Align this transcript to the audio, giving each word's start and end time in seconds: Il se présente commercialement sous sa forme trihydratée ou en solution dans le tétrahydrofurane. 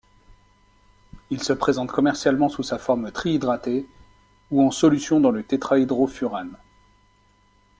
Il 1.29 1.43
se 1.43 1.53
présente 1.53 1.91
commercialement 1.91 2.49
sous 2.49 2.63
sa 2.63 2.79
forme 2.79 3.11
trihydratée 3.11 3.87
ou 4.49 4.63
en 4.63 4.71
solution 4.71 5.19
dans 5.19 5.29
le 5.29 5.43
tétrahydrofurane. 5.43 6.57